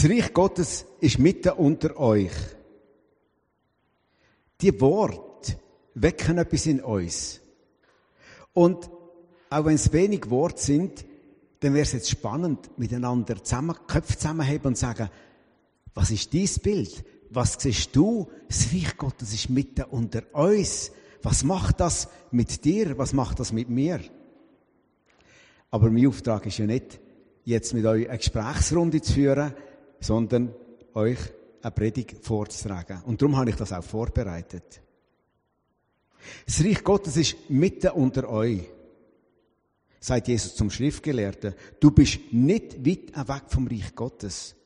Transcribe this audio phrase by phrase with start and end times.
[0.00, 2.32] Das Reich Gottes ist mitten unter euch.
[4.62, 5.58] Die Worte
[5.92, 7.42] wecken etwas in uns.
[8.54, 8.88] Und
[9.50, 11.04] auch wenn es wenig Worte sind,
[11.60, 15.10] dann wäre es jetzt spannend, miteinander zusammen, Köpfe zusammenheben und sagen,
[15.92, 17.04] was ist dies Bild?
[17.28, 18.30] Was siehst du?
[18.48, 20.92] Das Reich Gottes ist mitten unter uns.
[21.22, 22.96] Was macht das mit dir?
[22.96, 24.00] Was macht das mit mir?
[25.70, 26.98] Aber mein Auftrag ist ja nicht,
[27.44, 29.52] jetzt mit euch eine Gesprächsrunde zu führen,
[30.00, 30.54] sondern
[30.94, 31.18] euch
[31.62, 33.02] eine Predigt vorzutragen.
[33.04, 34.82] Und darum habe ich das auch vorbereitet.
[36.46, 38.62] Das Reich Gottes ist mitten unter euch.
[40.00, 44.56] Sagt Jesus zum Schriftgelehrten, du bist nicht weit weg vom Reich Gottes.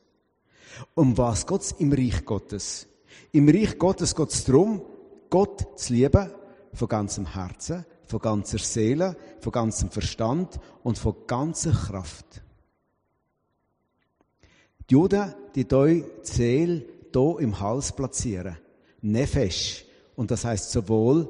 [0.93, 2.87] Um was geht's im Reich Gottes?
[3.31, 4.81] Im Reich Gottes geht es darum,
[5.29, 6.29] Gott zu lieben
[6.73, 12.41] von ganzem Herzen, von ganzer Seele, von ganzem Verstand und von ganzer Kraft.
[14.89, 18.57] Die Juden, die die Seele hier im Hals platzieren.
[19.01, 19.85] Nefesh.
[20.15, 21.27] Und das heißt sowohl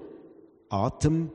[0.70, 1.30] Atem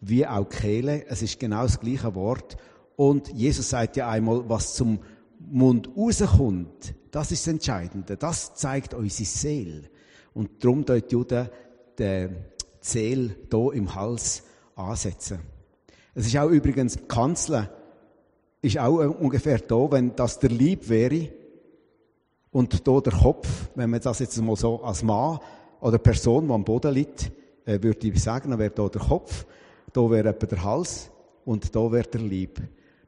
[0.00, 1.06] wie auch Kehle.
[1.08, 2.56] Es ist genau das gleiche Wort.
[2.96, 5.00] Und Jesus sagt ja einmal, was zum
[5.40, 8.16] Mund rauskommt, das ist das Entscheidende.
[8.16, 9.82] Das zeigt unsere Seele.
[10.32, 11.48] Und darum dort die Juden
[11.98, 12.28] die
[12.80, 14.44] Seele hier im Hals
[14.76, 15.40] ansetzen.
[16.14, 17.68] Es ist auch übrigens, Kanzel
[18.62, 21.28] ist auch ungefähr da, wenn das der Lieb wäre
[22.54, 25.40] und hier der Kopf, wenn man das jetzt mal so als Mann
[25.80, 27.32] oder Person, die am Boden liegt,
[27.64, 29.44] äh, würde ich sagen, dann wäre hier der Kopf,
[29.92, 31.10] hier wäre etwa der Hals
[31.44, 32.62] und hier wäre der Lieb.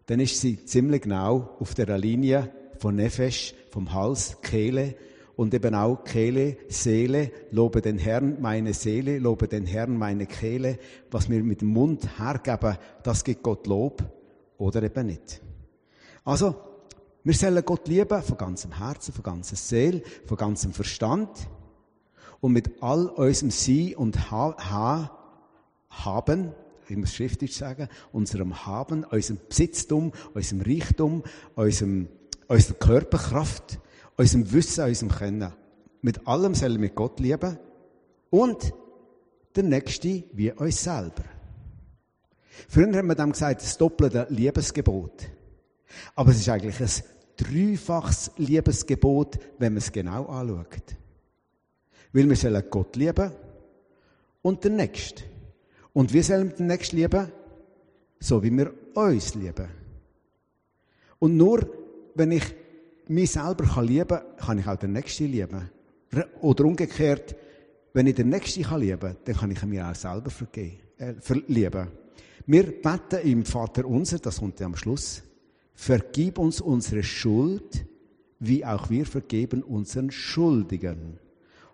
[0.07, 4.97] Dann ist sie ziemlich genau auf der Linie von Nefesh, vom Hals, Kehle
[5.37, 10.81] und eben auch Kehle, Seele, lobe den Herrn meine Seele, lobe den Herrn meine Kehle.
[11.13, 14.03] Was wir mit dem Mund hergeben, das gibt Gott Lob
[14.59, 15.41] oder eben nicht.
[16.25, 16.57] Also,
[17.27, 21.29] wir sollen Gott lieben von ganzem Herzen, von ganzer Seele, von ganzem Verstand
[22.41, 25.11] und mit all unserem Sein und ha ha
[25.91, 26.53] Haben,
[26.89, 31.25] ich muss schriftlich sagen, unserem Haben, unserem Besitztum, unserem Reichtum,
[31.57, 32.07] unserem,
[32.47, 33.81] unserer Körperkraft,
[34.17, 35.53] unserem Wissen, unserem Können.
[36.03, 37.59] Mit allem sollen wir Gott lieben
[38.31, 38.73] und
[39.57, 41.25] der Nächste wie uns selber.
[42.69, 45.29] Früher haben wir dem gesagt, das doppelte Liebesgebot.
[46.15, 50.97] Aber es ist eigentlich ein dreifaches Liebesgebot, wenn man es genau anschaut.
[52.13, 53.31] Weil wir sollen Gott lieben
[54.43, 55.23] und den Nächsten.
[55.93, 57.33] Und wir sollen den Nächsten lieben,
[58.21, 59.69] so wie wir uns lieben.
[61.19, 61.69] Und nur,
[62.15, 62.45] wenn ich
[63.09, 65.71] mich selber lieben kann, kann ich auch den Nächsten lieben.
[66.41, 67.37] Oder umgekehrt,
[67.93, 71.89] wenn ich den Nächsten lieben kann, dann kann ich mir auch selber vergeben, äh, verlieben.
[72.47, 75.23] Wir beten im Vater unser, das kommt ja am Schluss,
[75.77, 77.87] vergib uns unsere Schuld,
[78.41, 81.21] wie auch wir vergeben unseren Schuldigen.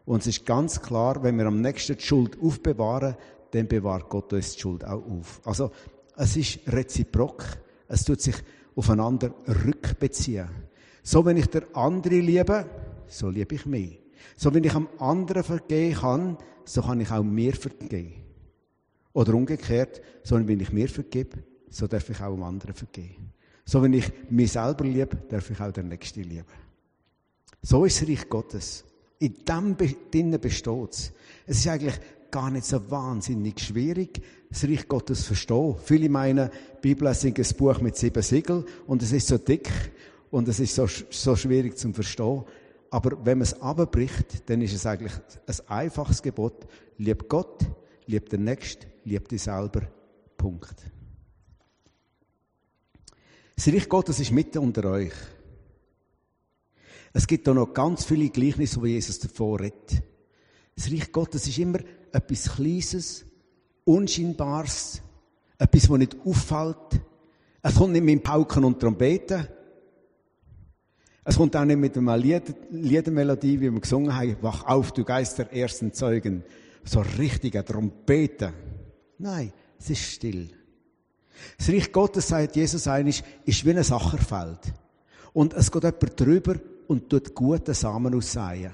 [0.05, 3.17] Und es ist ganz klar, wenn wir am nächsten die Schuld aufbewahren,
[3.53, 5.41] dann bewahrt Gott uns die Schuld auch auf.
[5.45, 5.71] Also,
[6.17, 7.45] es ist reziprok.
[7.89, 8.37] Es tut sich
[8.75, 9.33] aufeinander
[9.65, 10.49] rückbeziehen.
[11.03, 12.67] So, wenn ich der andere liebe,
[13.07, 14.01] so liebe ich mich.
[14.37, 18.15] So, wenn ich am anderen vergehen kann, so kann ich auch mir vergehen.
[19.13, 23.33] Oder umgekehrt, so, wenn ich mir vergebe, so darf ich auch am anderen vergehen.
[23.65, 26.45] So, wenn ich mich selber liebe, darf ich auch den Nächsten lieben.
[27.63, 28.85] So ist das Reich Gottes.
[29.19, 29.77] In dem
[30.11, 31.13] drinnen besteht es.
[31.47, 31.95] Es ist eigentlich
[32.31, 35.77] gar nicht so wahnsinnig schwierig, das Reich Gottes zu verstehen.
[35.85, 36.51] Viele meinen,
[36.83, 39.71] die Bibel ist ein Buch mit sieben Siegeln und es ist so dick
[40.31, 42.43] und es ist so, so schwierig zu verstehen.
[42.91, 45.13] Aber wenn man es abbricht, dann ist es eigentlich
[45.47, 46.67] ein einfaches Gebot.
[46.99, 47.65] Lieb Gott,
[48.07, 49.83] lieb den Nächsten, lieb dich selber.
[50.37, 50.92] Punkt.
[53.57, 55.13] Das Reich Gottes ist mitten unter euch.
[57.13, 60.03] Es gibt da noch ganz viele Gleichnisse, wo Jesus davor redet.
[60.75, 61.81] Das Reich Gottes ist immer
[62.13, 63.25] etwas Kleines,
[63.85, 65.03] Unscheinbares,
[65.59, 67.01] etwas, das nicht auffällt.
[67.63, 69.47] Es kommt nicht mit Pauken und Trompeten.
[71.25, 75.05] Es kommt auch nicht mit einer Lied Liedermelodie, wie wir gesungen haben, wach auf, du
[75.05, 76.43] Geist der ersten Zeugen.
[76.85, 78.53] So richtige Trompeten.
[79.19, 80.51] Nein, es ist still.
[81.59, 84.73] Das Reich Gottes, sagt Jesus einig, ist wie ein Sacherfeld.
[85.33, 86.55] Und es geht jemand drüber
[86.89, 88.73] und tut gute Samen aussäen.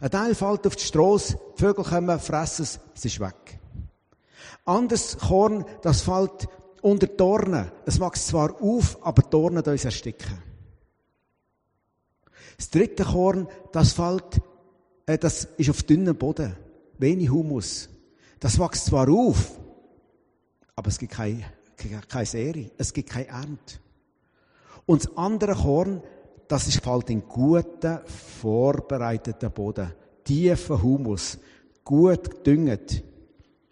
[0.00, 3.60] Ein Teil fällt auf die Strasse, die Vögel kommen, fressen es, es ist weg.
[4.64, 6.48] Anderes Korn, das fällt
[6.80, 7.70] unter Dornen.
[7.86, 10.42] Es wächst zwar auf, aber Dornen uns ersticken.
[12.56, 14.40] Das dritte Korn, das fällt,
[15.06, 16.56] äh, das ist auf dünnem Boden.
[16.98, 17.88] Wenig Humus.
[18.40, 19.58] Das wächst zwar auf,
[20.74, 21.44] aber es gibt keine,
[21.76, 22.70] keine Serie.
[22.78, 23.78] Es gibt keine Ernte.
[24.86, 26.02] Und das andere Korn,
[26.48, 28.00] das ist fällt in guten,
[28.40, 29.92] vorbereiteten Boden.
[30.24, 31.38] Tiefen Humus.
[31.84, 33.02] Gut gedüngt.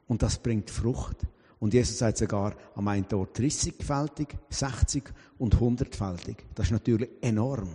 [0.07, 1.27] Und das bringt Frucht.
[1.59, 5.05] Und Jesus sagt sogar am einen Ort 30-fältig, 60
[5.39, 6.37] und 100-fältig.
[6.55, 7.69] Das ist natürlich enorm,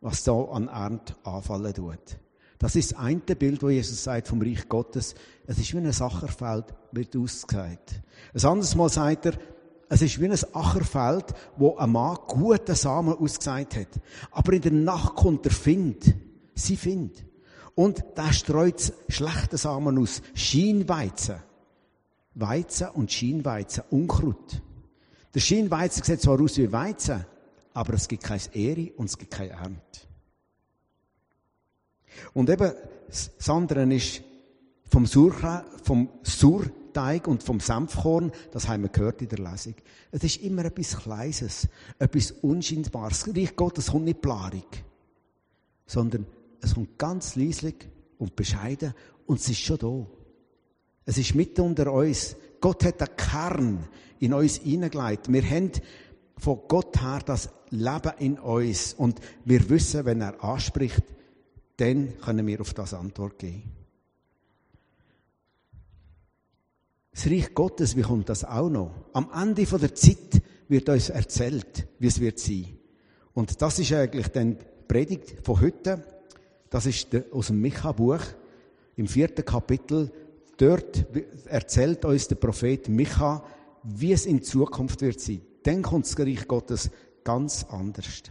[0.00, 2.18] was da an Ernte anfallen tut.
[2.60, 5.14] Das ist das eine Bild, wo Jesus sagt vom Reich Gottes.
[5.46, 8.02] Es ist wie ein Sacherfeld, wird ausgesagt.
[8.34, 9.32] Ein anderes Mal sagt er,
[9.88, 13.88] es ist wie ein Ackerfeld, wo ein Mann guten Samen ausgesagt hat.
[14.30, 16.14] Aber in der Nacht kommt der Find.
[16.54, 17.24] Sie Find.
[17.74, 20.20] Und da streut schlechte Samen aus.
[20.34, 21.36] Schienweizen.
[22.34, 23.84] Weizen und Schienweizen.
[23.88, 24.62] Unkraut.
[25.34, 27.24] Der Schienweizen sieht zwar aus wie Weizen,
[27.72, 30.09] aber es gibt keine Ehre und es gibt keine Ernte.
[32.32, 32.72] Und eben,
[33.08, 34.22] das andere ist
[34.84, 35.34] vom, Sur,
[35.82, 39.74] vom Surteig und vom Senfkorn, das haben wir gehört in der Lesung.
[40.10, 41.68] Es ist immer etwas Kleises,
[41.98, 43.24] etwas Unscheinbares.
[43.24, 44.84] Das Reich Gottes kommt nicht plarig,
[45.86, 46.26] sondern
[46.60, 47.76] es kommt ganz leislich
[48.18, 48.94] und bescheiden
[49.26, 50.06] und es ist schon da.
[51.06, 52.36] Es ist mitten unter uns.
[52.60, 53.88] Gott hat einen Kern
[54.18, 55.32] in uns hineingelegt.
[55.32, 55.72] Wir haben
[56.36, 61.02] von Gott her das Leben in uns und wir wissen, wenn er anspricht,
[61.80, 63.62] dann können wir auf das Antwort geben.
[67.12, 68.94] Das Reich Gottes, wie kommt das auch noch?
[69.12, 72.66] Am Ende der Zeit wird uns erzählt, wie es wird sein.
[73.34, 76.04] Und das ist eigentlich dann die Predigt von heute.
[76.68, 78.22] Das ist aus dem Micha-Buch
[78.96, 80.12] im vierten Kapitel.
[80.56, 81.06] Dort
[81.46, 83.44] erzählt uns der Prophet Micha,
[83.82, 85.40] wie es in Zukunft wird sein.
[85.62, 86.90] Dann kommt das Reich Gottes
[87.24, 88.22] ganz anders.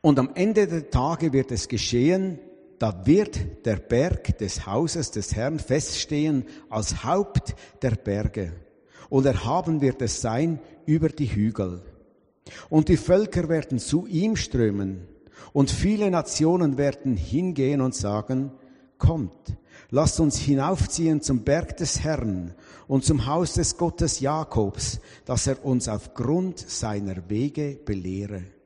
[0.00, 2.38] Und am Ende der Tage wird es geschehen,
[2.78, 8.52] da wird der Berg des Hauses des Herrn feststehen als Haupt der Berge.
[9.10, 11.82] Und erhaben wird es sein über die Hügel.
[12.70, 15.08] Und die Völker werden zu ihm strömen.
[15.52, 18.52] Und viele Nationen werden hingehen und sagen,
[18.98, 19.56] kommt,
[19.90, 22.54] lasst uns hinaufziehen zum Berg des Herrn
[22.86, 28.57] und zum Haus des Gottes Jakobs, dass er uns aufgrund seiner Wege belehre.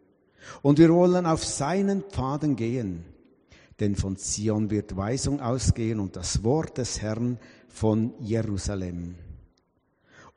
[0.63, 3.05] Und wir wollen auf seinen Pfaden gehen,
[3.81, 9.17] denn von Zion wird Weisung ausgehen und das Wort des Herrn von Jerusalem.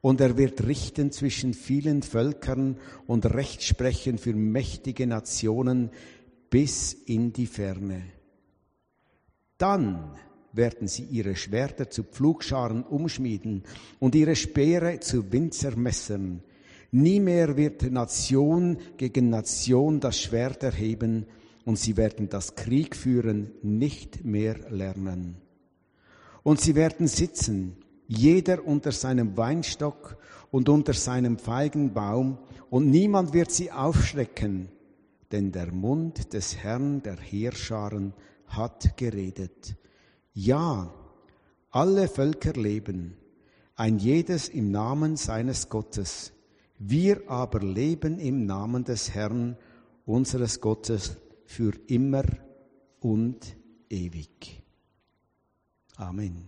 [0.02, 5.90] Und er wird richten zwischen vielen Völkern und Recht sprechen für mächtige Nationen
[6.52, 8.04] bis in die Ferne.
[9.58, 10.16] Dann
[10.54, 13.64] werden sie ihre Schwerter zu Pflugscharen umschmieden
[14.00, 16.44] und ihre Speere zu Winzermessern.
[16.98, 21.26] Nie mehr wird Nation gegen Nation das Schwert erheben
[21.66, 25.36] und sie werden das Krieg führen nicht mehr lernen.
[26.42, 27.76] Und sie werden sitzen,
[28.08, 30.16] jeder unter seinem Weinstock
[30.52, 32.38] und unter seinem Feigenbaum,
[32.70, 34.70] und niemand wird sie aufschrecken,
[35.34, 38.14] denn der Mund des Herrn der Heerscharen
[38.48, 39.76] hat geredet.
[40.34, 40.94] Ja,
[41.72, 43.18] alle Völker leben,
[43.76, 46.32] ein jedes im Namen seines Gottes.
[46.78, 49.58] Wir aber leben im Namen des Herrn,
[50.06, 52.24] unseres Gottes, für immer
[53.00, 53.56] und
[53.90, 54.62] ewig.
[55.96, 56.48] Amen.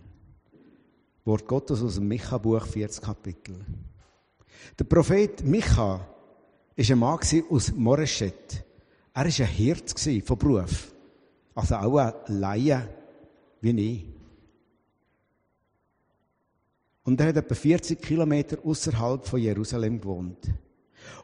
[1.24, 3.64] Wort Gottes aus dem Micha-Buch, 40 Kapitel.
[4.78, 6.06] Der Prophet Micha war
[6.76, 7.18] ein Mann
[7.50, 8.64] aus Moreschet.
[9.14, 10.92] Er war ein Hirt von Beruf.
[11.54, 12.88] Also auch ein Laie
[13.60, 14.17] wie ich.
[17.08, 20.52] Und er hat etwa 40 Kilometer außerhalb von Jerusalem gewohnt.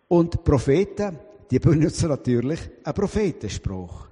[0.08, 1.18] Und die Propheten,
[1.50, 4.08] die benutzen natürlich einen Prophetenspruch.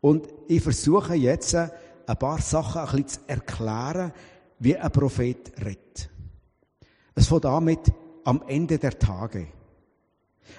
[0.00, 1.70] Und ich versuche jetzt ein
[2.18, 4.12] paar Sachen ein bisschen zu erklären,
[4.60, 6.08] wie ein Prophet redet.
[7.14, 7.92] Es fängt damit
[8.24, 9.48] am Ende der Tage.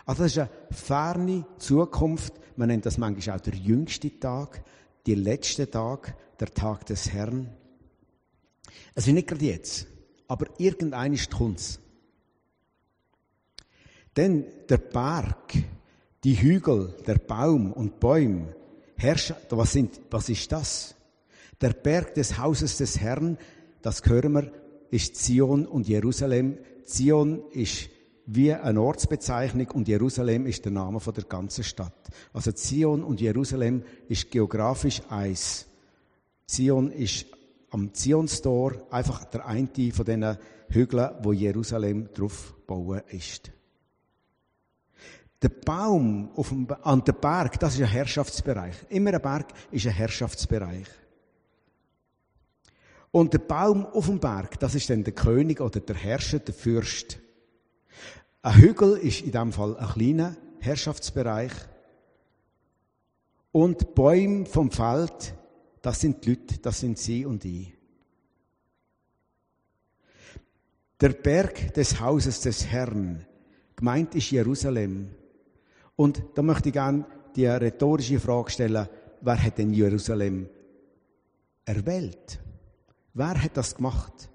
[0.06, 2.36] Also das ist eine ferne Zukunft.
[2.56, 4.64] Man nennt das manchmal auch der jüngste Tag,
[5.08, 7.50] der letzte Tag, der Tag des Herrn.
[8.94, 9.88] Es ist nicht gerade jetzt,
[10.32, 11.78] aber irgendein ist kommt's.
[14.16, 15.56] Denn der Berg,
[16.24, 18.56] die Hügel, der Baum und Bäume,
[18.96, 20.96] Herrscher, was, sind, was ist das?
[21.60, 23.38] Der Berg des Hauses des Herrn,
[23.82, 24.54] das hören wir,
[24.90, 26.58] ist Zion und Jerusalem.
[26.86, 27.90] Zion ist
[28.26, 32.08] wie eine Ortsbezeichnung und Jerusalem ist der Name von der ganzen Stadt.
[32.32, 35.68] Also Zion und Jerusalem ist geografisch eins.
[36.48, 37.26] Zion ist
[37.72, 40.38] am Zionstor einfach der eine von diesen
[40.70, 43.52] Hügeln, wo Jerusalem drauf bauen ist.
[45.42, 48.76] Der Baum auf dem, an dem Berg, das ist ein Herrschaftsbereich.
[48.90, 50.88] Immer ein Berg ist ein Herrschaftsbereich.
[53.10, 56.54] Und der Baum auf dem Berg, das ist dann der König oder der Herrscher, der
[56.54, 57.20] Fürst.
[58.44, 61.52] Ein Hügel ist in diesem Fall ein kleiner Herrschaftsbereich
[63.52, 65.36] Und Bäume vom Feld,
[65.82, 67.74] das sind die Leute, das sind Sie und ich.
[71.00, 73.26] Der Berg des Hauses des Herrn,
[73.76, 75.10] gemeint ist Jerusalem.
[75.96, 78.88] Und da möchte ich gerne die rhetorische Frage stellen,
[79.22, 80.48] wer hat denn Jerusalem
[81.66, 82.40] erwählt?
[83.14, 84.30] Wer hat das gemacht?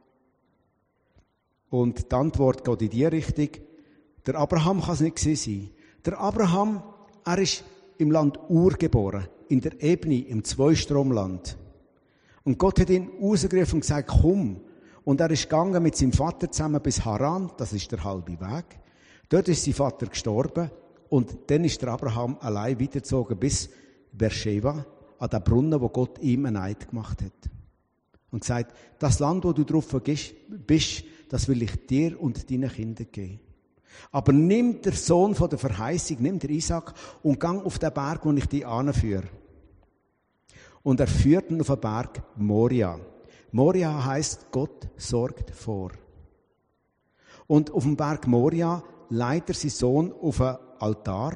[1.70, 3.50] Und die Antwort geht in die Richtung,
[4.26, 5.70] der Abraham kann es nicht sein.
[6.04, 6.82] Der Abraham,
[7.24, 7.64] er ist
[7.98, 11.56] im Land Ur geboren, in der Ebene, im Zweistromland.
[12.44, 14.60] Und Gott hat ihn rausgerufen und gesagt, komm.
[15.04, 18.64] Und er ist gegangen mit seinem Vater zusammen bis Haran, das ist der halbe Weg.
[19.28, 20.70] Dort ist sein Vater gestorben
[21.08, 23.68] und dann ist der Abraham allein weitergezogen bis
[24.12, 24.84] Beersheba,
[25.18, 27.50] an den Brunnen, wo Gott ihm einen Eid gemacht hat.
[28.30, 29.96] Und gesagt, das Land, wo du drauf
[30.66, 33.40] bist, das will ich dir und deinen Kindern geben.
[34.10, 38.24] Aber nimm der Sohn von der Verheißung, nimm der Isaac und gang auf den Berg,
[38.24, 39.28] wo ich dich anführe.
[40.82, 42.98] Und er führt ihn auf den Berg Moria.
[43.52, 45.92] Moria heißt Gott sorgt vor.
[47.46, 51.34] Und auf dem Berg Moria leitet er seinen Sohn auf einen Altar,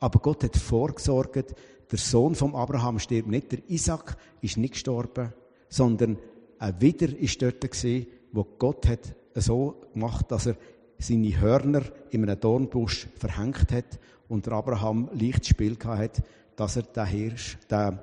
[0.00, 1.54] aber Gott hat vorgesorgt,
[1.90, 5.32] der Sohn von Abraham stirbt nicht, der Isaac ist nicht gestorben,
[5.68, 6.18] sondern
[6.58, 10.56] ein Wider ist dort gewesen, wo Gott hat so gemacht, dass er
[10.98, 13.98] seine Hörner in einem Dornbusch verhängt hat
[14.28, 16.22] und der Abraham leicht Spiel hat,
[16.56, 17.98] dass er den Hirsch, den,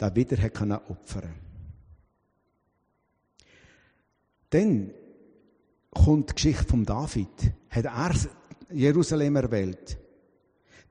[0.00, 1.34] den wieder hat opfern.
[4.50, 4.90] Dann
[5.90, 7.52] kommt die Geschichte von David.
[7.70, 8.14] Hat er
[8.70, 9.98] Jerusalem erwählt?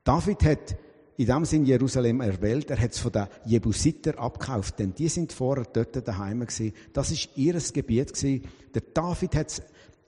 [0.03, 0.75] David hat
[1.17, 2.71] in dem Sinn Jerusalem erwählt.
[2.71, 6.73] Er hat es von den Jebusiter abgekauft, denn die sind vorher dort daheim gewesen.
[6.93, 8.43] Das ist ihres Gebiet gewesen.
[8.73, 9.61] Der David hat es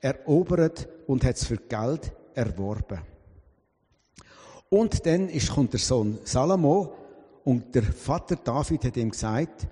[0.04, 3.00] erobert und hat es für Geld erworben.
[4.70, 6.94] Und dann ist, kommt der Sohn Salomo
[7.44, 9.68] und der Vater David hat ihm gesagt,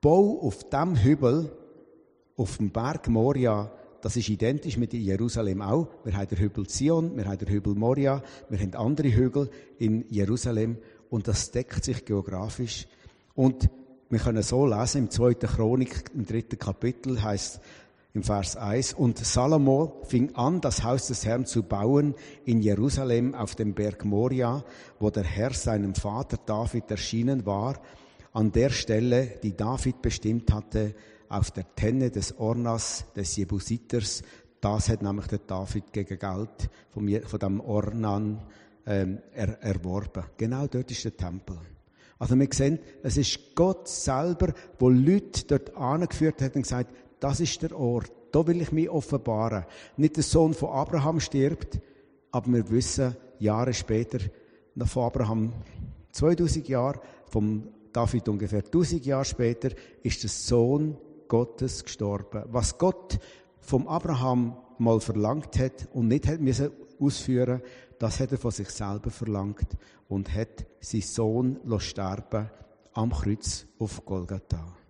[0.00, 1.52] bau auf dem Hügel,
[2.36, 3.70] auf dem Berg Moria,
[4.00, 5.88] das ist identisch mit Jerusalem auch.
[6.04, 10.04] Wir haben den Hügel Zion, wir haben den Hügel Moria, wir haben andere Hügel in
[10.10, 10.78] Jerusalem
[11.10, 12.86] und das deckt sich geografisch.
[13.34, 13.70] Und
[14.10, 17.60] wir können so lesen, im zweiten Chronik, im dritten Kapitel heißt
[18.14, 23.34] im Vers 1, und Salomo fing an, das Haus des Herrn zu bauen in Jerusalem
[23.34, 24.64] auf dem Berg Moria,
[25.00, 27.80] wo der Herr seinem Vater David erschienen war,
[28.32, 30.94] an der Stelle, die David bestimmt hatte,
[31.28, 34.22] auf der Tenne des Ornas des Jebusiters.
[34.60, 38.42] Das hat nämlich der David gegen Geld von, dem Ornan
[38.86, 40.22] ähm, er, erworben.
[40.36, 41.58] Genau dort ist der Tempel.
[42.18, 46.94] Also wir sehen, es ist Gott selber, wo Leute dort angeführt hat und gesagt,
[47.24, 48.12] das ist der Ort.
[48.32, 49.64] Da will ich mich offenbaren.
[49.96, 51.80] Nicht der Sohn von Abraham stirbt,
[52.30, 54.18] aber wir wissen, Jahre später,
[54.74, 55.52] nach von Abraham
[56.12, 57.00] 2000 Jahre,
[57.30, 59.70] vom David ungefähr 1000 Jahre später,
[60.02, 62.44] ist der Sohn Gottes gestorben.
[62.48, 63.18] Was Gott
[63.58, 67.62] vom Abraham mal verlangt hat und nicht hat müssen ausführen,
[67.98, 69.78] das hat er von sich selber verlangt
[70.08, 72.50] und hat seinen Sohn sterben
[72.92, 74.83] am Kreuz auf Golgatha.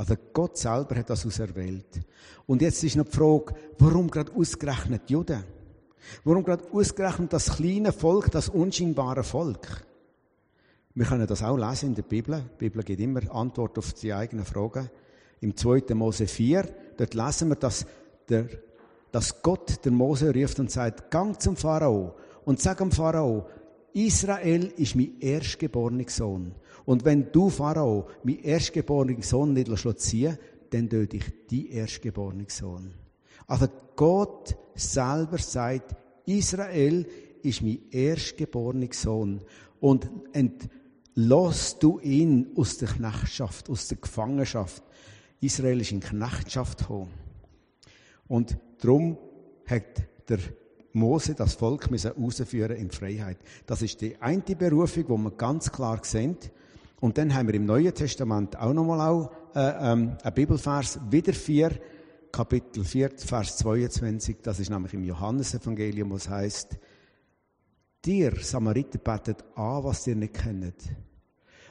[0.00, 2.00] Also Gott selber hat das auserwählt.
[2.46, 5.44] Und jetzt ist noch die Frage, warum gerade ausgerechnet Juden?
[6.24, 9.84] Warum gerade ausgerechnet das kleine Volk, das unscheinbare Volk?
[10.94, 12.42] Wir können das auch lesen in der Bibel.
[12.54, 14.88] Die Bibel gibt immer Antwort auf die eigenen Fragen.
[15.42, 15.94] Im 2.
[15.94, 16.66] Mose 4,
[16.96, 17.84] dort lesen wir, dass,
[18.26, 18.48] der,
[19.12, 22.14] dass Gott der Mose ruft und sagt, gang zum Pharao
[22.46, 23.48] und sag dem Pharao,
[23.92, 26.54] Israel ist mein erstgeborener Sohn.
[26.84, 30.38] Und wenn du, Pharao, mein erstgeborener Sohn nicht ziehen
[30.70, 32.94] dann töte ich die erstgeborene Sohn.
[33.46, 35.96] Also Gott selber sagt,
[36.26, 37.06] Israel
[37.42, 39.42] ist mein erstgeborener Sohn.
[39.80, 44.82] Und entlass du ihn aus der Knechtschaft, aus der Gefangenschaft.
[45.40, 47.10] Israel ist in Knechtschaft gekommen.
[48.28, 49.18] Und darum
[49.66, 50.38] hat der
[50.92, 53.38] Mose das Volk müssen rausführen in Freiheit.
[53.66, 56.36] Das ist die eine Berufung, wo wir ganz klar sehen.
[57.00, 61.32] Und dann haben wir im Neuen Testament auch nochmal auch, äh, ähm, ein Bibelvers, wieder
[61.32, 61.72] 4,
[62.30, 64.36] Kapitel 4, Vers 22.
[64.42, 66.78] Das ist nämlich im Johannesevangelium, wo es heißt,
[68.04, 70.74] dir, Samariter, betet an, was ihr nicht kennt.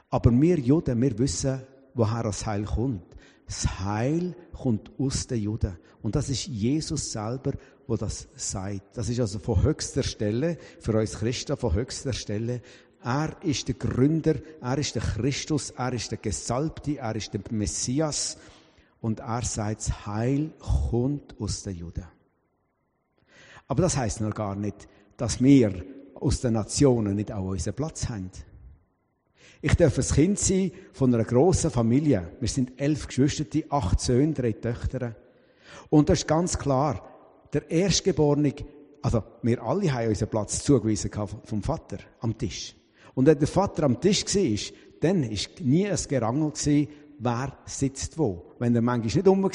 [0.09, 1.61] Aber wir Juden, wir wissen,
[1.93, 3.15] woher das Heil kommt.
[3.45, 5.77] Das Heil kommt aus den Juden.
[6.01, 7.53] Und das ist Jesus selber,
[7.87, 8.97] wo das sagt.
[8.97, 12.61] Das ist also von höchster Stelle, für uns Christen von höchster Stelle.
[13.03, 17.41] Er ist der Gründer, er ist der Christus, er ist der Gesalbte, er ist der
[17.51, 18.37] Messias.
[19.01, 22.05] Und er sagt, das Heil kommt aus den Juden.
[23.67, 28.09] Aber das heißt noch gar nicht, dass wir aus den Nationen nicht auch unseren Platz
[28.09, 28.29] haben.
[29.61, 32.31] Ich darf ein Kind sein von einer grossen Familie.
[32.39, 35.15] Wir sind elf Geschwister, acht Söhne, drei Töchter.
[35.89, 37.03] Und das ist ganz klar,
[37.53, 38.53] der Erstgeborene,
[39.01, 41.11] also wir alle haben unseren Platz zugewiesen
[41.43, 42.75] vom Vater am Tisch.
[43.15, 46.53] Und wenn der Vater am Tisch war, dann war nie ein Gerangel,
[47.19, 48.53] wer sitzt wo.
[48.59, 49.49] Wenn der manchmal nicht um war,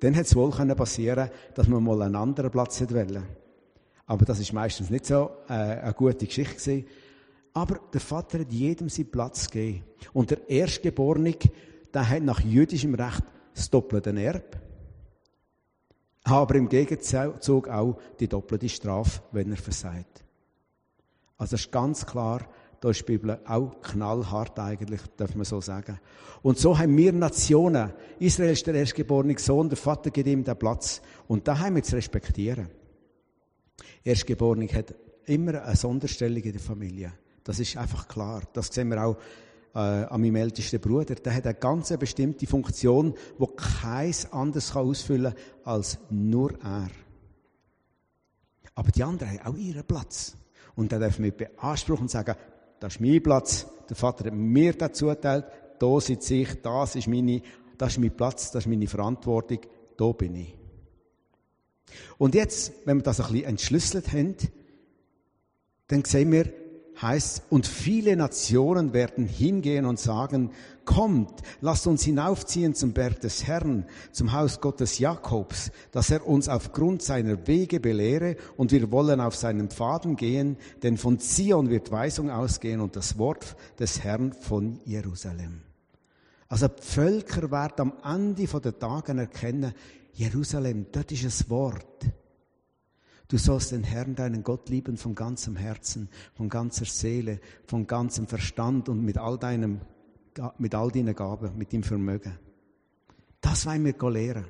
[0.00, 3.24] dann hätte es wohl passieren können, dass man mal einen anderen Platz wollen.
[4.06, 6.84] Aber das ist meistens nicht so äh, eine gute Geschichte.
[7.52, 9.84] Aber der Vater hat jedem seinen Platz gegeben.
[10.12, 11.34] Und der Erstgeborene,
[11.92, 14.44] der hat nach jüdischem Recht das doppelte Erbe.
[16.22, 20.24] Aber im Gegenzug auch die doppelte Strafe, wenn er versagt.
[21.36, 22.46] Also ist ganz klar,
[22.80, 25.98] da ist die Bibel auch knallhart eigentlich, darf man so sagen.
[26.42, 27.92] Und so haben wir Nationen.
[28.20, 31.02] Israel ist der erstgeborene Sohn, der Vater gibt ihm den Platz.
[31.26, 32.68] Und da haben wir zu respektieren.
[34.04, 34.94] Erstgeborene hat
[35.26, 37.12] immer eine Sonderstellung in der Familie.
[37.42, 38.42] Das ist einfach klar.
[38.52, 39.16] Das sehen wir auch
[39.74, 41.16] äh, an meinem ältesten Bruder.
[41.16, 46.90] Der hat eine ganz bestimmte Funktion, die keins anderes ausfüllen kann als nur er.
[48.74, 50.36] Aber die anderen haben auch ihren Platz.
[50.76, 52.36] Und da dürfen wir beanspruchen und sagen,
[52.80, 53.66] das ist mein Platz.
[53.88, 55.46] Der Vater hat mir dazu geteilt.
[55.78, 57.42] Da sitze ich, das ist meine,
[57.76, 59.60] das ist mein Platz, das ist meine Verantwortung.
[59.96, 60.54] Da bin ich.
[62.18, 64.36] Und jetzt, wenn wir das ein bisschen entschlüsselt haben,
[65.86, 66.52] dann sehen wir,
[67.00, 70.50] heißt, und viele Nationen werden hingehen und sagen,
[70.84, 76.48] kommt, lasst uns hinaufziehen zum Berg des Herrn, zum Haus Gottes Jakobs, dass er uns
[76.48, 81.90] aufgrund seiner Wege belehre und wir wollen auf seinen Pfaden gehen, denn von Zion wird
[81.90, 85.60] Weisung ausgehen und das Wort des Herrn von Jerusalem.
[86.48, 89.74] Also die Völker werden am Ende der Tage erkennen,
[90.14, 92.06] Jerusalem, dort ist ein Wort.
[93.28, 98.26] Du sollst den Herrn, deinen Gott lieben von ganzem Herzen, von ganzer Seele, von ganzem
[98.26, 99.82] Verstand und mit all deinem,
[100.56, 102.38] mit all deinen Gaben, mit dem Vermögen.
[103.42, 104.46] Das wollen wir lehren.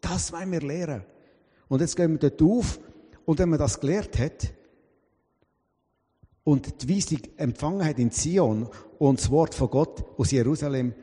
[0.00, 1.04] Das wollen wir lehren.
[1.68, 2.80] Und jetzt gehen wir dort auf
[3.24, 4.52] und wenn man das gelehrt hat
[6.42, 10.94] und die Weisung empfangen hat in Zion und das Wort von Gott aus Jerusalem,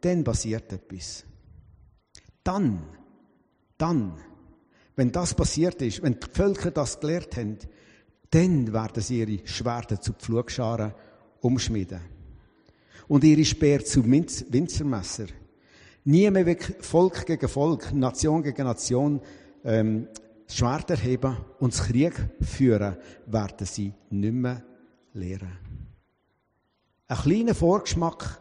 [0.00, 1.24] dann passiert etwas.
[2.44, 2.82] Dann,
[3.76, 4.14] dann
[4.98, 7.56] wenn das passiert ist, wenn die Völker das gelernt haben,
[8.30, 10.92] dann werden sie ihre Schwerter zu Pflugscharen
[11.40, 12.00] umschmieden.
[13.06, 15.26] Und ihre Speer zu Winzermesser.
[16.04, 19.20] Nie mehr Volk gegen Volk, Nation gegen Nation
[19.64, 20.08] ähm,
[20.48, 24.64] Schwert erheben und das Krieg führen, werden sie nicht mehr
[25.12, 25.58] lehren.
[27.06, 28.40] Ein kleiner Vorgeschmack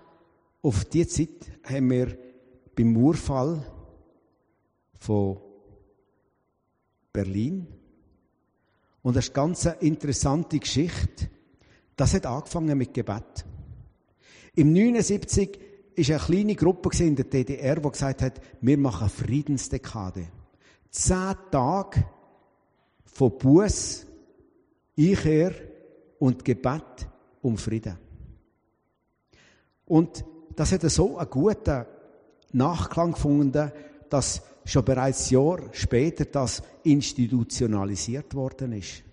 [0.63, 2.17] auf diese Zeit haben wir
[2.75, 3.63] beim Murfall
[4.97, 5.46] von
[7.17, 7.65] Berlin.
[9.01, 11.31] Und das ist eine ganz interessante Geschichte.
[11.95, 13.43] Das hat angefangen mit Gebet.
[14.53, 15.59] Im 79
[15.95, 20.27] ist eine kleine Gruppe in der DDR, die gesagt hat, wir machen Friedensdekade.
[20.91, 22.05] Zehn Tage
[23.05, 24.05] von Buß,
[24.99, 25.53] Einkehr
[26.19, 27.07] und Gebet
[27.41, 27.97] um Frieden.
[29.85, 30.23] Und
[30.55, 31.85] das hat so einen guten
[32.51, 33.71] Nachklang gefunden,
[34.09, 39.03] dass schon bereits Jahr später das institutionalisiert worden ist.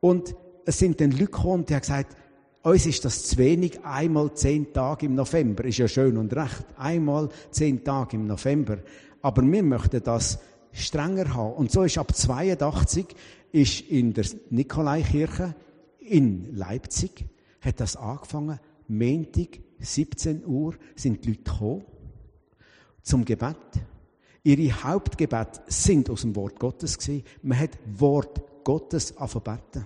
[0.00, 2.16] Und es sind dann Leute gekommen, die haben gesagt,
[2.62, 5.64] uns ist das zu wenig, einmal zehn Tage im November.
[5.64, 6.64] Ist ja schön und recht.
[6.76, 8.78] Einmal zehn Tage im November.
[9.22, 10.40] Aber wir möchten das
[10.72, 11.54] strenger haben.
[11.54, 13.06] Und so ist ab 82
[13.52, 15.54] ist in der Nikolaikirche
[16.00, 17.24] in Leipzig
[17.60, 18.58] hat das angefangen.
[18.88, 21.84] Montag, 17 Uhr sind die Leute gekommen
[23.02, 23.56] zum Gebet.
[24.46, 27.24] Ihre Hauptgebete sind aus dem Wort Gottes gewesen.
[27.42, 29.84] Man hat Wort Gottes alphabeten.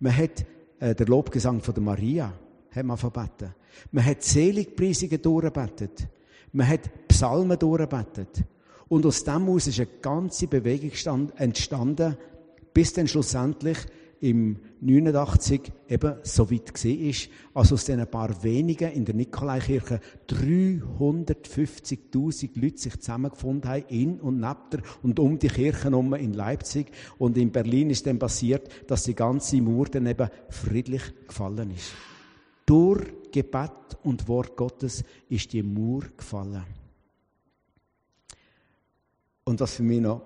[0.00, 0.44] Man hat
[0.80, 2.32] äh, der Lobgesang von der Maria
[2.74, 3.54] alphabeten.
[3.92, 6.08] Man hat Seligpreisungen durchgebetet.
[6.50, 8.42] Man hat Psalmen durchgebetet.
[8.88, 10.90] Und aus dem aus ist eine ganze Bewegung
[11.36, 12.16] entstanden,
[12.72, 13.78] bis dann schlussendlich
[14.24, 22.58] im 89 eben so weit war, als aus diesen paar wenigen in der Nikolaikirche 350.000
[22.58, 26.90] Leute sich zusammengefunden haben, in und neben der und um die Kirche herum in Leipzig.
[27.18, 31.92] Und in Berlin ist dann passiert, dass die ganze Mauer dann eben friedlich gefallen ist.
[32.64, 36.64] Durch Gebet und Wort Gottes ist die Mauer gefallen.
[39.44, 40.22] Und was für mich noch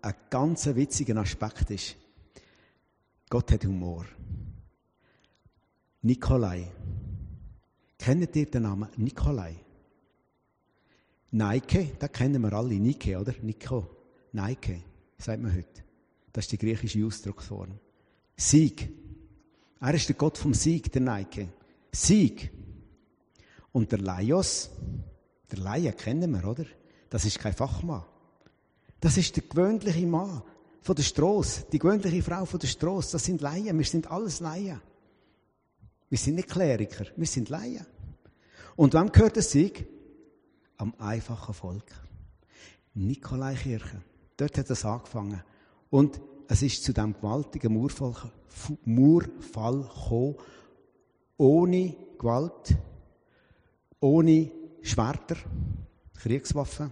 [0.00, 1.98] ein ganz witziger Aspekt ist,
[3.28, 4.06] Gott hat Humor.
[6.02, 6.70] Nikolai.
[7.98, 9.56] Kennt ihr den Namen Nikolai?
[11.30, 12.74] Nike, da kennen wir alle.
[12.74, 13.34] Nike, oder?
[13.42, 13.88] Nico.
[14.32, 14.82] Nike,
[15.18, 15.82] sagt man heute.
[16.32, 17.78] Das ist die griechische Ausdrucksform.
[18.36, 18.88] Sieg.
[19.80, 21.48] Er ist der Gott vom Sieg, der Nike.
[21.92, 22.50] Sieg.
[23.72, 24.70] Und der Laios,
[25.50, 26.66] der Laie kennen wir, oder?
[27.10, 28.04] Das ist kein Fachmann.
[29.00, 30.42] Das ist der gewöhnliche Mann
[30.84, 33.12] von der Straße, die gewöhnliche Frau von der Straße.
[33.12, 33.78] Das sind Laien.
[33.78, 34.82] Wir sind alles Laien.
[36.10, 37.86] Wir sind nicht Kleriker, wir sind Laien.
[38.76, 39.86] Und wem gehört der Sieg?
[40.76, 41.90] Am einfachen Volk.
[42.92, 44.02] Nikolaikirche.
[44.36, 45.42] Dort hat es angefangen.
[45.88, 48.14] Und es ist zu dem gewaltigen Murfall,
[48.84, 50.34] Murfall gekommen,
[51.38, 52.76] ohne Gewalt,
[54.00, 54.50] ohne
[54.82, 55.36] Schwerter,
[56.18, 56.90] Kriegswaffen,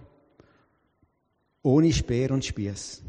[1.61, 3.03] ohne Speer und Spieß.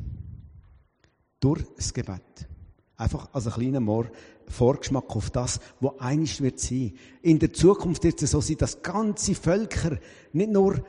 [1.44, 2.48] Durch das Gebet.
[2.96, 4.06] Einfach als ein kleiner
[4.48, 6.94] Vorgeschmack auf das, was einiges wird sein.
[7.20, 9.98] In der Zukunft wird es so sein, dass ganze Völker,
[10.32, 10.82] nicht nur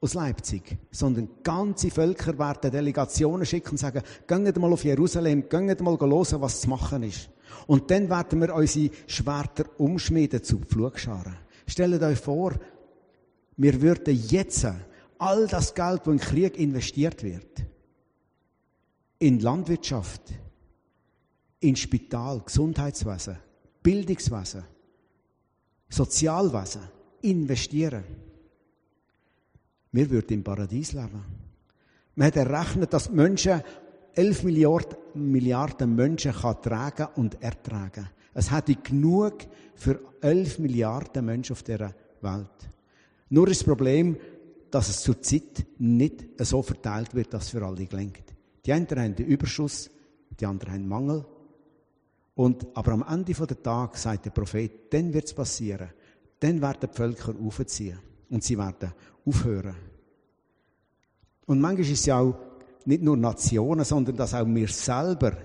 [0.00, 5.82] aus Leipzig, sondern ganze Völker werden Delegationen schicken und sagen, geht mal auf Jerusalem, geht
[5.82, 7.28] mal hören, was zu machen ist.
[7.66, 11.36] Und dann werden wir unsere Schwerter umschmieden zu Pflugscharen.
[11.66, 12.54] Stellt euch vor,
[13.58, 14.66] wir würden jetzt
[15.18, 17.66] all das Geld, das in Krieg investiert wird,
[19.20, 20.22] in Landwirtschaft,
[21.60, 23.36] in Spital, Gesundheitswesen,
[23.82, 24.64] Bildungswesen,
[25.88, 26.82] Sozialwesen
[27.22, 28.04] investieren.
[29.92, 31.24] Wir würden im Paradies leben.
[32.14, 33.62] Man hat errechnet, dass Menschen
[34.14, 38.08] 11 Milliarden, Milliarden Menschen kann tragen und ertragen.
[38.32, 39.34] Es hätte genug
[39.74, 42.70] für 11 Milliarden Menschen auf dieser Welt.
[43.28, 44.16] Nur ist das Problem,
[44.70, 48.29] dass es zurzeit nicht so verteilt wird, dass es für alle gelingt.
[48.70, 49.90] Die einen haben den Überschuss,
[50.38, 51.26] die anderen haben Mangel.
[52.36, 55.90] Und, aber am Ende der Tag sagt der Prophet, dann wird es passieren.
[56.38, 57.98] Dann werden die Völker aufziehen.
[58.28, 58.92] Und sie werden
[59.26, 59.74] aufhören.
[61.46, 62.38] Und manchmal ist es ja auch
[62.84, 65.36] nicht nur Nationen, sondern dass auch wir selber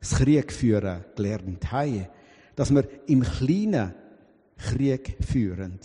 [0.00, 2.08] das Krieg führen gelernt haben.
[2.56, 3.92] Dass wir im Kleinen
[4.56, 5.80] Krieg führen.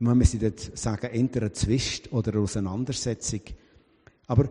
[0.00, 3.40] Man muss nicht sagen, entweder eine Zwist oder eine Auseinandersetzung.
[4.26, 4.50] Aber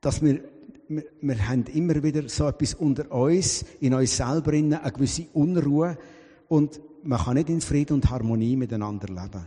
[0.00, 0.40] dass wir,
[0.88, 5.98] wir, wir haben immer wieder so etwas unter uns, in uns selber, eine gewisse Unruhe
[6.48, 9.46] und man kann nicht in Frieden und Harmonie miteinander leben.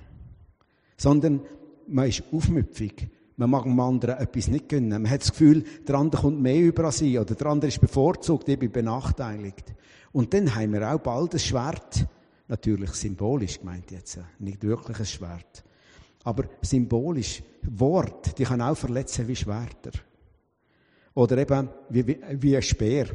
[0.98, 1.42] Sondern
[1.88, 3.10] man ist aufmüpfig.
[3.38, 5.02] Man mag dem anderen etwas nicht gönnen.
[5.02, 8.48] Man hat das Gefühl, der andere kommt mehr über sie oder der andere ist bevorzugt,
[8.50, 9.74] ich bin benachteiligt.
[10.12, 12.06] Und dann haben wir auch bald ein Schwert,
[12.48, 15.64] natürlich symbolisch gemeint jetzt, nicht wirklich ein Schwert,
[16.24, 19.92] aber symbolisch, Wort, die kann auch verletzen wie Schwerter.
[21.14, 23.08] Oder eben wie, wie, wie ein Speer,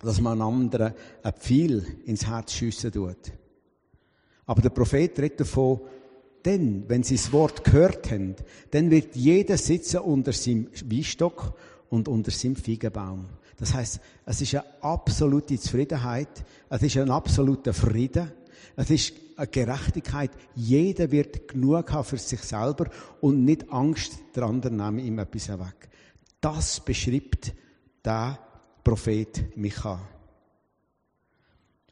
[0.00, 3.32] dass man einem anderen ein Pfeil ins Herz schiessen tut.
[4.46, 5.80] Aber der Prophet redet davon,
[6.44, 8.36] denn, wenn sie das Wort gehört haben,
[8.70, 11.54] dann wird jeder sitzen unter seinem Weinstock
[11.88, 13.26] und unter seinem Feigenbaum.
[13.56, 18.30] Das heißt, es ist eine absolute Zufriedenheit, es ist ein absoluter Frieden,
[18.76, 20.32] es ist eine Gerechtigkeit.
[20.54, 25.48] Jeder wird genug haben für sich selber und nicht Angst, der andere nehme ihm etwas
[25.48, 25.88] weg.
[26.44, 27.54] Das beschreibt
[28.04, 28.38] der
[28.84, 29.98] Prophet Micha.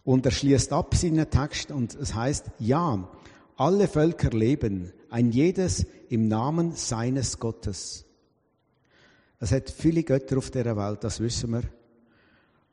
[0.05, 3.09] Und er schließt ab seinen Text und es heißt, ja,
[3.57, 8.05] alle Völker leben, ein jedes im Namen seines Gottes.
[9.41, 11.63] Es hat viele Götter auf der Welt, das wissen wir.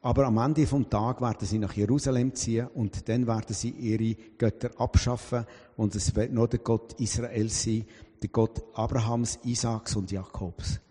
[0.02, 4.18] Aber am Ende vom Tag werden sie nach Jerusalem ziehen und dann werden sie ihre
[4.38, 5.46] Götter abschaffen
[5.78, 7.86] und es wird nur der Gott Israel sein,
[8.22, 10.82] der Gott Abrahams, Isaaks und Jakobs.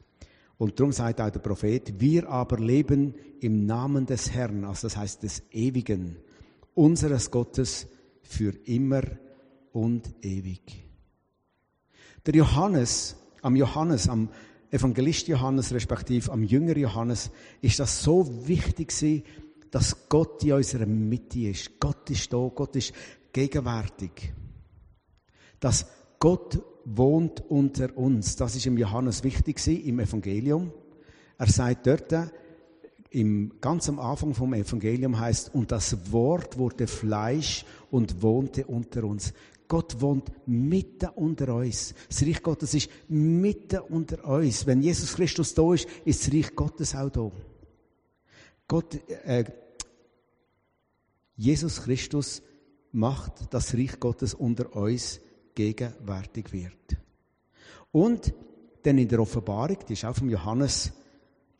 [0.58, 4.96] Und darum sagt auch der Prophet, wir aber leben im Namen des Herrn, also das
[4.96, 6.16] heißt des Ewigen,
[6.74, 7.86] unseres Gottes
[8.22, 9.02] für immer
[9.72, 10.84] und ewig.
[12.26, 14.28] Der Johannes, am Johannes, am
[14.70, 17.30] Evangelist Johannes, respektive am Jünger Johannes,
[17.62, 19.22] ist das so wichtig gewesen,
[19.70, 21.78] dass Gott in unserer Mitte ist.
[21.78, 22.92] Gott ist da, Gott ist
[23.32, 24.32] gegenwärtig.
[25.60, 25.86] Dass
[26.18, 26.60] Gott
[26.96, 28.36] wohnt unter uns.
[28.36, 30.72] Das ist im Johannes wichtig im Evangelium.
[31.36, 32.32] Er sagt dort,
[33.10, 39.04] im, ganz am Anfang vom Evangelium heißt, und das Wort wurde Fleisch und wohnte unter
[39.04, 39.32] uns.
[39.66, 41.94] Gott wohnt mitten unter uns.
[42.08, 44.66] Das Reich Gottes ist mitten unter uns.
[44.66, 47.30] Wenn Jesus Christus da ist, ist das Reich Gottes auch da.
[48.66, 49.44] Gott, äh,
[51.36, 52.42] Jesus Christus
[52.92, 55.20] macht das Reich Gottes unter uns
[55.58, 56.96] gegenwärtig wird.
[57.90, 58.32] Und
[58.84, 60.92] dann in der Offenbarung, die ist auch vom Johannes,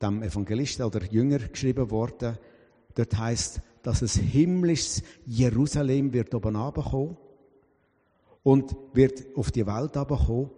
[0.00, 2.38] dem Evangelisten oder Jünger geschrieben worden,
[2.94, 7.16] dort heißt, dass es himmlisches Jerusalem wird oben runterkommen
[8.44, 10.50] und wird auf die Welt kommen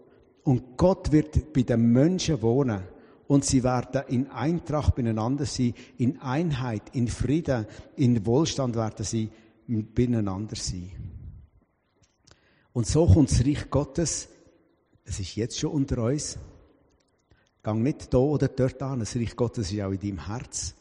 [0.44, 2.82] und Gott wird bei den Menschen wohnen
[3.26, 9.30] und sie werden in Eintracht beieinander sein, in Einheit, in Frieden, in Wohlstand werden sie
[9.66, 11.09] beieinander sein.
[12.80, 14.30] Und so kommt das Reich Gottes,
[15.04, 16.38] es ist jetzt schon unter uns.
[17.62, 20.74] Gang nicht da oder dort an, das Reich Gottes ist auch in deinem Herz.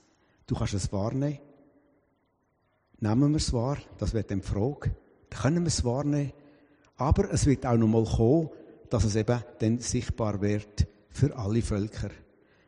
[0.47, 1.39] Du kannst es wahrnehmen.
[3.01, 4.95] Nehmen wir es wahr, das wird dann die Frage.
[5.29, 6.31] Dann können wir es wahrnehmen.
[6.95, 8.49] Aber es wird auch noch mal kommen,
[8.89, 12.11] dass es eben dann sichtbar wird für alle Völker.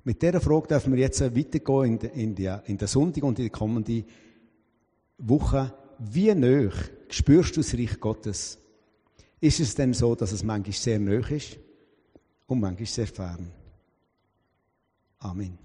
[0.04, 3.39] Mit dieser Frage dürfen wir jetzt weitergehen in der, in der, in der Sonntag und
[3.39, 4.04] in die kommende
[5.20, 5.74] Woche.
[6.00, 6.76] Wie nöch
[7.08, 8.58] spürst du das Reich Gottes?
[9.41, 11.58] Ist es denn so, dass es manchmal sehr nöch ist
[12.45, 13.51] und manchmal sehr fern?
[15.17, 15.58] Amen.